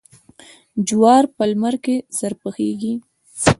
جوار 0.87 1.23
په 1.35 1.43
لمر 1.49 1.75
کې 1.83 1.95
ژر 2.17 2.33
پخیږي. 2.41 2.93